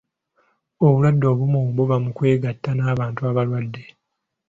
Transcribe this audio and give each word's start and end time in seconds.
Obulwadde 0.85 1.25
obumu 1.33 1.59
buva 1.75 1.95
mu 2.03 2.09
kwegatta 2.17 2.71
n'abantu 2.75 3.21
abalwadde. 3.29 3.83